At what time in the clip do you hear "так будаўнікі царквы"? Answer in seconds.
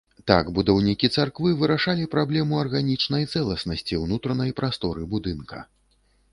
0.29-1.51